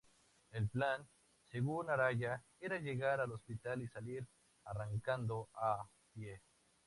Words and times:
El 0.51 0.67
plan, 0.67 1.07
según 1.51 1.91
Araya, 1.91 2.43
era 2.59 2.79
llegar 2.79 3.21
al 3.21 3.33
hospital 3.33 3.83
y 3.83 3.87
salir 3.87 4.25
arrancando 4.65 5.47
a 5.53 5.87
pie. 6.11 6.41